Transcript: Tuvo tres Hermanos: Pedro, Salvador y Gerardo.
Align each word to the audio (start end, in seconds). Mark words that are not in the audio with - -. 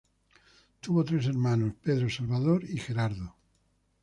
Tuvo 0.79 1.03
tres 1.05 1.27
Hermanos: 1.27 1.75
Pedro, 1.83 2.09
Salvador 2.09 2.63
y 2.67 2.79
Gerardo. 2.79 3.35